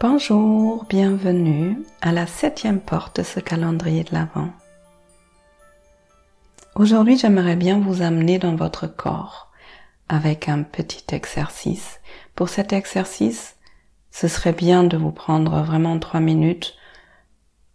[0.00, 4.50] Bonjour, bienvenue à la septième porte de ce calendrier de l'Avent.
[6.76, 9.50] Aujourd'hui, j'aimerais bien vous amener dans votre corps
[10.08, 11.98] avec un petit exercice.
[12.36, 13.56] Pour cet exercice,
[14.12, 16.76] ce serait bien de vous prendre vraiment trois minutes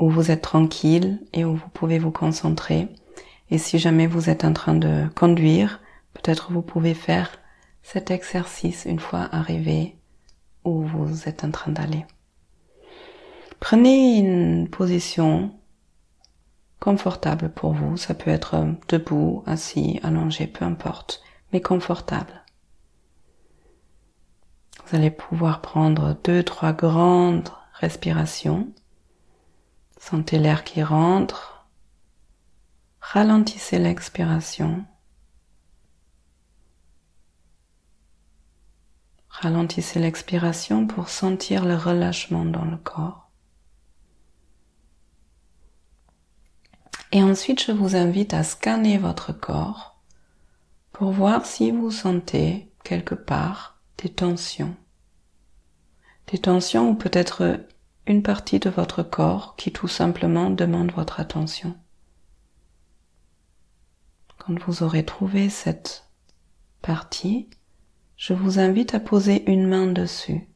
[0.00, 2.88] où vous êtes tranquille et où vous pouvez vous concentrer.
[3.52, 5.80] Et si jamais vous êtes en train de conduire,
[6.14, 7.38] peut-être vous pouvez faire
[7.84, 9.94] cet exercice une fois arrivé
[10.72, 12.06] vous êtes en train d'aller.
[13.60, 15.52] Prenez une position
[16.80, 17.96] confortable pour vous.
[17.96, 21.22] Ça peut être debout, assis, allongé, peu importe,
[21.52, 22.44] mais confortable.
[24.86, 28.68] Vous allez pouvoir prendre deux, trois grandes respirations.
[29.98, 31.66] Sentez l'air qui rentre.
[33.00, 34.84] Ralentissez l'expiration.
[39.40, 43.30] Ralentissez l'expiration pour sentir le relâchement dans le corps.
[47.12, 50.02] Et ensuite, je vous invite à scanner votre corps
[50.90, 54.74] pour voir si vous sentez quelque part des tensions.
[56.32, 57.60] Des tensions ou peut-être
[58.08, 61.76] une partie de votre corps qui tout simplement demande votre attention.
[64.38, 66.08] Quand vous aurez trouvé cette
[66.82, 67.48] partie,
[68.18, 70.48] je vous invite à poser une main dessus.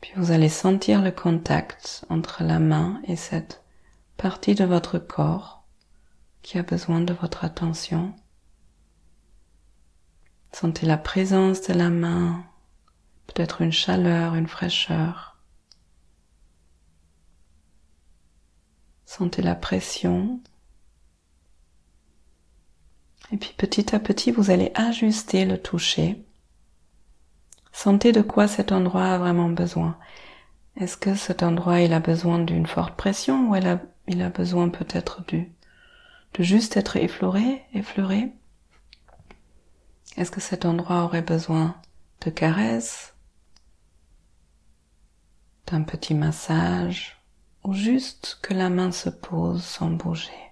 [0.00, 3.62] Puis vous allez sentir le contact entre la main et cette
[4.16, 5.66] partie de votre corps
[6.40, 8.14] qui a besoin de votre attention.
[10.50, 12.42] Sentez la présence de la main,
[13.26, 15.36] peut-être une chaleur, une fraîcheur.
[19.04, 20.40] Sentez la pression
[23.32, 26.24] et puis petit à petit, vous allez ajuster le toucher.
[27.72, 29.98] Sentez de quoi cet endroit a vraiment besoin.
[30.76, 35.24] Est-ce que cet endroit, il a besoin d'une forte pression ou il a, besoin peut-être
[35.26, 35.52] du,
[36.34, 38.32] de juste être effleuré, effleuré?
[40.16, 41.76] Est-ce que cet endroit aurait besoin
[42.24, 43.14] de caresses,
[45.66, 47.20] d'un petit massage
[47.64, 50.45] ou juste que la main se pose sans bouger?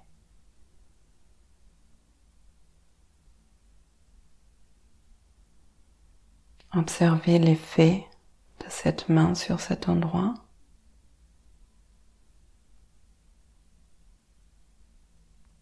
[6.77, 8.07] Observez l'effet
[8.61, 10.35] de cette main sur cet endroit.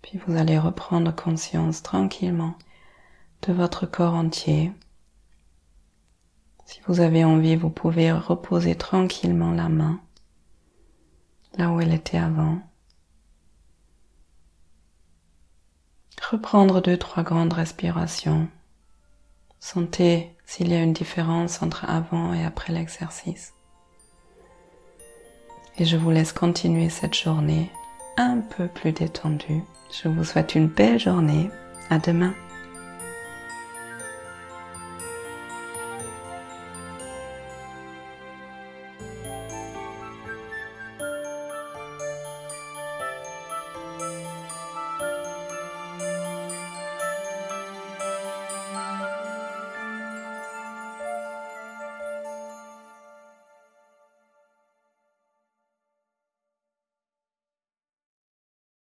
[0.00, 2.56] Puis vous allez reprendre conscience tranquillement
[3.42, 4.72] de votre corps entier.
[6.64, 10.00] Si vous avez envie, vous pouvez reposer tranquillement la main
[11.58, 12.60] là où elle était avant.
[16.30, 18.48] Reprendre deux, trois grandes respirations.
[19.60, 23.54] Sentez s'il y a une différence entre avant et après l'exercice.
[25.78, 27.70] Et je vous laisse continuer cette journée
[28.18, 29.62] un peu plus détendue.
[29.90, 31.48] Je vous souhaite une belle journée.
[31.88, 32.34] À demain.